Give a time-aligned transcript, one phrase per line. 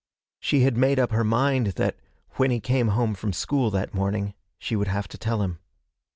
[0.39, 1.95] She had made up her mind that,
[2.37, 5.59] when he came from school that morning, she would have to tell him.